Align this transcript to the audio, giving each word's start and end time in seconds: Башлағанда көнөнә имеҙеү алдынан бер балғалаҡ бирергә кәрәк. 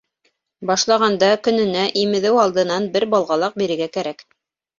Башлағанда 0.69 1.29
көнөнә 1.47 1.83
имеҙеү 2.05 2.41
алдынан 2.45 2.89
бер 2.97 3.07
балғалаҡ 3.13 3.61
бирергә 3.65 3.91
кәрәк. 3.99 4.27